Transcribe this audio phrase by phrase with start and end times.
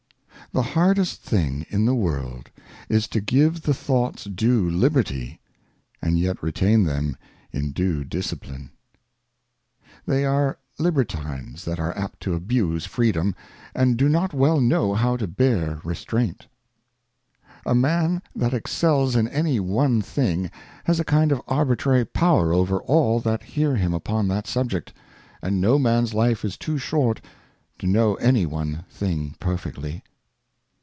[0.53, 2.49] The hardest thing in the World
[2.89, 5.39] is to give the Thoughts due Liberty,
[6.01, 7.15] and yet retain them
[7.53, 8.69] in due Discipline.
[10.05, 13.33] They 250 Miscellaneous Thoughts They are Libertines that are apt to abuse Freedom,
[13.73, 16.47] and do not well know how to bear Restraint.
[17.65, 20.51] A Man that excels in any one thing
[20.83, 24.91] has a kind of arbitrary Power over all that hear him upon that Subject,
[25.41, 27.21] and no Man's Life is too short
[27.79, 30.03] to know any one thing perfectly.